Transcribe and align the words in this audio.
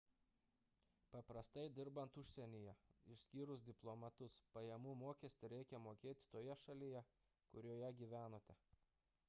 paprastai 1.15 1.65
dirbant 1.79 2.15
užsienyje 2.21 2.73
išskyrus 3.15 3.65
diplomatus 3.67 4.39
pajamų 4.57 4.95
mokestį 5.03 5.51
reikia 5.55 5.81
mokėti 5.89 6.29
toje 6.37 6.55
šalyje 6.63 7.03
kurioje 7.53 7.93
gyvenate 8.01 8.57